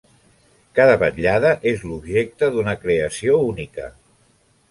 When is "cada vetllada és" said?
0.79-1.83